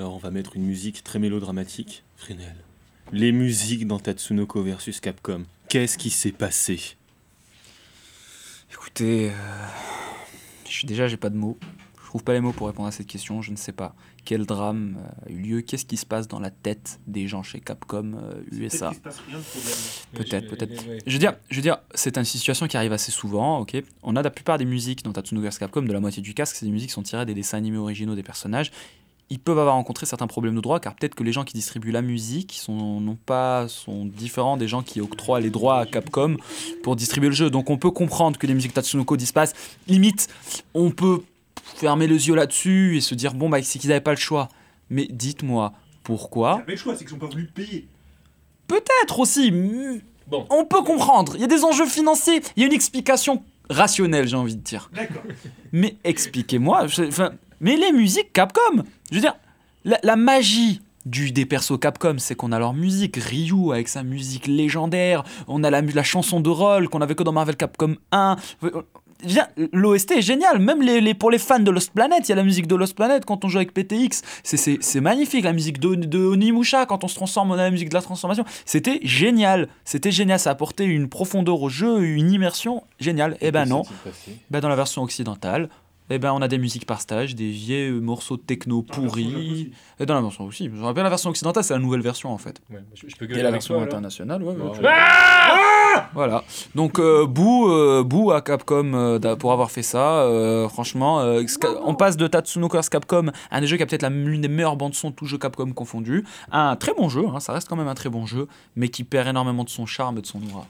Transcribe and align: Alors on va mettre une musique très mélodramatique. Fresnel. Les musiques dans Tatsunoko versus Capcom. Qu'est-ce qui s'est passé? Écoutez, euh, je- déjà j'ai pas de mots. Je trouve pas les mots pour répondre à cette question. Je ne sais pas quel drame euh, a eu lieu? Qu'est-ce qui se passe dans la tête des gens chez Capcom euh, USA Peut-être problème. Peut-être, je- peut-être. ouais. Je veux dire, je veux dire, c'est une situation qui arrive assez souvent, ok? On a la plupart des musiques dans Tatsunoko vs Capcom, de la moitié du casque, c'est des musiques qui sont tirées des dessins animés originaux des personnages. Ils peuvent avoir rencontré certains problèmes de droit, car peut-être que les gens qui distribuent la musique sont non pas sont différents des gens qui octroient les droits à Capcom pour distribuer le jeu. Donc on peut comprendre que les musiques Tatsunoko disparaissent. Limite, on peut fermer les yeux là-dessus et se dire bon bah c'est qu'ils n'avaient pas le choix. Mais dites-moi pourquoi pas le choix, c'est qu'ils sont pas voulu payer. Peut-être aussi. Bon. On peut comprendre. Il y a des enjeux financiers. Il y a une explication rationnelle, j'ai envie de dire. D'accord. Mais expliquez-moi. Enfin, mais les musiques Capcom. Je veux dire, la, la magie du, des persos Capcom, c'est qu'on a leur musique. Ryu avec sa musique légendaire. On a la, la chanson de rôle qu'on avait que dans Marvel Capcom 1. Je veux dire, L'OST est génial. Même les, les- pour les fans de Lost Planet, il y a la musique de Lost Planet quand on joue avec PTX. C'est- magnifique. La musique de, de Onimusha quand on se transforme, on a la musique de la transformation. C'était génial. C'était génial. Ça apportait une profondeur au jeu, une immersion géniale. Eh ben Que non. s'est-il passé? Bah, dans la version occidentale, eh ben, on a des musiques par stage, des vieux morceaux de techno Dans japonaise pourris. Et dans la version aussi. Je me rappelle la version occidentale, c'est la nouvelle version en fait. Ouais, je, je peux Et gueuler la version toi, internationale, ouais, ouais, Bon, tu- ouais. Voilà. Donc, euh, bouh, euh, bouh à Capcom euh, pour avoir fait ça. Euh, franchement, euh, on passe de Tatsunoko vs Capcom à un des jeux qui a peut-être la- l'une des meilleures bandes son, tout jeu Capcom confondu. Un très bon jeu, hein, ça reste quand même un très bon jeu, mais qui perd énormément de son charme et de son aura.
Alors 0.00 0.14
on 0.14 0.18
va 0.18 0.30
mettre 0.30 0.56
une 0.56 0.64
musique 0.64 1.04
très 1.04 1.18
mélodramatique. 1.18 2.04
Fresnel. 2.16 2.54
Les 3.12 3.32
musiques 3.32 3.86
dans 3.86 3.98
Tatsunoko 3.98 4.62
versus 4.62 4.98
Capcom. 4.98 5.44
Qu'est-ce 5.68 5.98
qui 5.98 6.08
s'est 6.08 6.32
passé? 6.32 6.80
Écoutez, 8.72 9.28
euh, 9.30 9.34
je- 10.66 10.86
déjà 10.86 11.06
j'ai 11.06 11.18
pas 11.18 11.28
de 11.28 11.36
mots. 11.36 11.58
Je 12.02 12.06
trouve 12.08 12.24
pas 12.24 12.32
les 12.32 12.40
mots 12.40 12.52
pour 12.52 12.66
répondre 12.66 12.88
à 12.88 12.92
cette 12.92 13.08
question. 13.08 13.42
Je 13.42 13.50
ne 13.50 13.56
sais 13.56 13.72
pas 13.72 13.94
quel 14.24 14.46
drame 14.46 14.96
euh, 14.98 15.26
a 15.28 15.30
eu 15.32 15.36
lieu? 15.36 15.60
Qu'est-ce 15.60 15.84
qui 15.84 15.98
se 15.98 16.06
passe 16.06 16.26
dans 16.28 16.40
la 16.40 16.50
tête 16.50 16.98
des 17.06 17.28
gens 17.28 17.42
chez 17.42 17.60
Capcom 17.60 18.14
euh, 18.14 18.40
USA 18.52 18.90
Peut-être 19.02 19.22
problème. 19.22 19.76
Peut-être, 20.14 20.44
je- 20.44 20.48
peut-être. 20.48 20.88
ouais. 20.88 20.98
Je 21.06 21.12
veux 21.12 21.18
dire, 21.18 21.34
je 21.50 21.56
veux 21.56 21.62
dire, 21.62 21.76
c'est 21.94 22.16
une 22.16 22.24
situation 22.24 22.66
qui 22.68 22.78
arrive 22.78 22.94
assez 22.94 23.12
souvent, 23.12 23.58
ok? 23.60 23.76
On 24.02 24.16
a 24.16 24.22
la 24.22 24.30
plupart 24.30 24.56
des 24.56 24.64
musiques 24.64 25.04
dans 25.04 25.12
Tatsunoko 25.12 25.46
vs 25.46 25.58
Capcom, 25.58 25.82
de 25.82 25.92
la 25.92 26.00
moitié 26.00 26.22
du 26.22 26.32
casque, 26.32 26.56
c'est 26.56 26.64
des 26.64 26.72
musiques 26.72 26.88
qui 26.88 26.94
sont 26.94 27.02
tirées 27.02 27.26
des 27.26 27.34
dessins 27.34 27.58
animés 27.58 27.76
originaux 27.76 28.14
des 28.14 28.22
personnages. 28.22 28.72
Ils 29.32 29.38
peuvent 29.38 29.58
avoir 29.58 29.76
rencontré 29.76 30.06
certains 30.06 30.26
problèmes 30.26 30.56
de 30.56 30.60
droit, 30.60 30.80
car 30.80 30.96
peut-être 30.96 31.14
que 31.14 31.22
les 31.22 31.32
gens 31.32 31.44
qui 31.44 31.54
distribuent 31.54 31.92
la 31.92 32.02
musique 32.02 32.54
sont 32.54 33.00
non 33.00 33.14
pas 33.14 33.68
sont 33.68 34.04
différents 34.04 34.56
des 34.56 34.66
gens 34.66 34.82
qui 34.82 35.00
octroient 35.00 35.38
les 35.38 35.50
droits 35.50 35.78
à 35.78 35.86
Capcom 35.86 36.36
pour 36.82 36.96
distribuer 36.96 37.28
le 37.28 37.34
jeu. 37.34 37.48
Donc 37.48 37.70
on 37.70 37.78
peut 37.78 37.92
comprendre 37.92 38.38
que 38.38 38.46
les 38.48 38.54
musiques 38.54 38.74
Tatsunoko 38.74 39.16
disparaissent. 39.16 39.54
Limite, 39.86 40.26
on 40.74 40.90
peut 40.90 41.22
fermer 41.76 42.08
les 42.08 42.26
yeux 42.26 42.34
là-dessus 42.34 42.96
et 42.96 43.00
se 43.00 43.14
dire 43.14 43.34
bon 43.34 43.48
bah 43.48 43.62
c'est 43.62 43.78
qu'ils 43.78 43.90
n'avaient 43.90 44.00
pas 44.00 44.10
le 44.10 44.16
choix. 44.16 44.48
Mais 44.90 45.06
dites-moi 45.08 45.72
pourquoi 46.02 46.58
pas 46.58 46.64
le 46.66 46.76
choix, 46.76 46.94
c'est 46.94 47.04
qu'ils 47.04 47.10
sont 47.10 47.18
pas 47.18 47.26
voulu 47.26 47.46
payer. 47.46 47.86
Peut-être 48.66 49.20
aussi. 49.20 49.52
Bon. 50.26 50.46
On 50.50 50.64
peut 50.64 50.82
comprendre. 50.82 51.34
Il 51.36 51.40
y 51.40 51.44
a 51.44 51.48
des 51.48 51.64
enjeux 51.64 51.86
financiers. 51.86 52.40
Il 52.56 52.60
y 52.60 52.64
a 52.64 52.66
une 52.66 52.72
explication 52.72 53.44
rationnelle, 53.68 54.28
j'ai 54.28 54.36
envie 54.36 54.56
de 54.56 54.62
dire. 54.62 54.90
D'accord. 54.92 55.22
Mais 55.72 55.96
expliquez-moi. 56.04 56.84
Enfin, 56.84 57.32
mais 57.60 57.76
les 57.76 57.92
musiques 57.92 58.32
Capcom. 58.32 58.82
Je 59.10 59.16
veux 59.16 59.20
dire, 59.20 59.34
la, 59.84 59.98
la 60.02 60.16
magie 60.16 60.80
du, 61.06 61.32
des 61.32 61.46
persos 61.46 61.78
Capcom, 61.80 62.16
c'est 62.18 62.34
qu'on 62.34 62.52
a 62.52 62.58
leur 62.58 62.74
musique. 62.74 63.16
Ryu 63.16 63.72
avec 63.72 63.88
sa 63.88 64.02
musique 64.02 64.46
légendaire. 64.46 65.24
On 65.48 65.64
a 65.64 65.70
la, 65.70 65.80
la 65.80 66.02
chanson 66.02 66.40
de 66.40 66.50
rôle 66.50 66.88
qu'on 66.88 67.00
avait 67.00 67.14
que 67.14 67.22
dans 67.22 67.32
Marvel 67.32 67.56
Capcom 67.56 67.96
1. 68.12 68.36
Je 68.62 68.66
veux 69.28 69.34
dire, 69.34 69.48
L'OST 69.72 70.12
est 70.12 70.22
génial. 70.22 70.58
Même 70.60 70.80
les, 70.82 71.00
les- 71.02 71.12
pour 71.14 71.30
les 71.30 71.38
fans 71.38 71.58
de 71.58 71.70
Lost 71.70 71.92
Planet, 71.92 72.26
il 72.26 72.30
y 72.30 72.32
a 72.32 72.36
la 72.36 72.42
musique 72.42 72.66
de 72.66 72.74
Lost 72.74 72.94
Planet 72.96 73.22
quand 73.24 73.44
on 73.44 73.48
joue 73.48 73.58
avec 73.58 73.72
PTX. 73.74 74.22
C'est- 74.42 75.00
magnifique. 75.00 75.44
La 75.44 75.52
musique 75.52 75.78
de, 75.78 75.94
de 75.94 76.18
Onimusha 76.18 76.86
quand 76.86 77.04
on 77.04 77.08
se 77.08 77.14
transforme, 77.16 77.50
on 77.50 77.54
a 77.54 77.58
la 77.64 77.70
musique 77.70 77.88
de 77.90 77.94
la 77.94 78.00
transformation. 78.02 78.44
C'était 78.64 78.98
génial. 79.02 79.68
C'était 79.84 80.10
génial. 80.12 80.38
Ça 80.38 80.50
apportait 80.50 80.84
une 80.86 81.08
profondeur 81.08 81.60
au 81.62 81.68
jeu, 81.68 82.02
une 82.02 82.30
immersion 82.30 82.82
géniale. 82.98 83.36
Eh 83.42 83.50
ben 83.50 83.64
Que 83.64 83.68
non. 83.70 83.84
s'est-il 83.84 84.10
passé? 84.10 84.38
Bah, 84.50 84.60
dans 84.62 84.68
la 84.70 84.76
version 84.76 85.02
occidentale, 85.02 85.68
eh 86.10 86.18
ben, 86.18 86.32
on 86.32 86.42
a 86.42 86.48
des 86.48 86.58
musiques 86.58 86.86
par 86.86 87.00
stage, 87.00 87.34
des 87.34 87.50
vieux 87.50 88.00
morceaux 88.00 88.36
de 88.36 88.42
techno 88.42 88.82
Dans 88.82 88.94
japonaise 88.94 89.10
pourris. 89.10 89.72
Et 89.98 90.06
dans 90.06 90.14
la 90.14 90.20
version 90.20 90.44
aussi. 90.44 90.64
Je 90.64 90.70
me 90.70 90.82
rappelle 90.82 91.04
la 91.04 91.08
version 91.08 91.30
occidentale, 91.30 91.64
c'est 91.64 91.74
la 91.74 91.80
nouvelle 91.80 92.02
version 92.02 92.32
en 92.32 92.38
fait. 92.38 92.60
Ouais, 92.70 92.80
je, 92.94 93.08
je 93.08 93.16
peux 93.16 93.24
Et 93.24 93.28
gueuler 93.28 93.42
la 93.42 93.50
version 93.50 93.74
toi, 93.76 93.84
internationale, 93.84 94.42
ouais, 94.42 94.52
ouais, 94.52 94.58
Bon, 94.58 94.70
tu- 94.70 94.80
ouais. 94.80 94.90
Voilà. 96.14 96.44
Donc, 96.74 96.98
euh, 96.98 97.26
bouh, 97.26 97.68
euh, 97.68 98.02
bouh 98.04 98.30
à 98.30 98.40
Capcom 98.42 98.92
euh, 98.94 99.36
pour 99.36 99.52
avoir 99.52 99.70
fait 99.70 99.82
ça. 99.82 100.20
Euh, 100.22 100.68
franchement, 100.68 101.20
euh, 101.20 101.42
on 101.84 101.94
passe 101.94 102.16
de 102.16 102.26
Tatsunoko 102.26 102.78
vs 102.78 102.88
Capcom 102.90 103.28
à 103.50 103.56
un 103.56 103.60
des 103.60 103.66
jeux 103.66 103.76
qui 103.76 103.82
a 103.82 103.86
peut-être 103.86 104.02
la- 104.02 104.08
l'une 104.10 104.40
des 104.40 104.48
meilleures 104.48 104.76
bandes 104.76 104.94
son, 104.94 105.10
tout 105.12 105.26
jeu 105.26 105.36
Capcom 105.38 105.72
confondu. 105.72 106.24
Un 106.52 106.76
très 106.76 106.94
bon 106.94 107.08
jeu, 107.08 107.24
hein, 107.34 107.40
ça 107.40 107.52
reste 107.52 107.68
quand 107.68 107.76
même 107.76 107.88
un 107.88 107.94
très 107.94 108.08
bon 108.08 108.24
jeu, 108.26 108.46
mais 108.76 108.88
qui 108.88 109.04
perd 109.04 109.28
énormément 109.28 109.64
de 109.64 109.68
son 109.68 109.84
charme 109.86 110.18
et 110.18 110.22
de 110.22 110.26
son 110.26 110.40
aura. 110.52 110.66